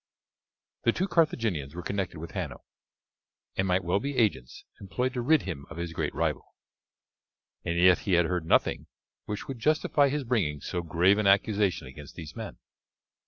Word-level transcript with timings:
The 0.81 0.93
two 0.93 1.07
Carthaginians 1.07 1.75
were 1.75 1.83
connected 1.83 2.17
with 2.17 2.31
Hanno, 2.31 2.63
and 3.55 3.67
might 3.67 3.83
well 3.83 3.99
be 3.99 4.17
agents 4.17 4.65
employed 4.79 5.13
to 5.13 5.21
rid 5.21 5.43
him 5.43 5.67
of 5.69 5.77
his 5.77 5.93
great 5.93 6.15
rival. 6.15 6.55
And 7.63 7.77
yet 7.77 7.99
he 7.99 8.13
had 8.13 8.25
heard 8.25 8.47
nothing 8.47 8.87
which 9.25 9.47
would 9.47 9.59
justify 9.59 10.09
his 10.09 10.23
bringing 10.23 10.59
so 10.59 10.81
grave 10.81 11.19
an 11.19 11.27
accusation 11.27 11.85
against 11.85 12.15
these 12.15 12.35
men. 12.35 12.57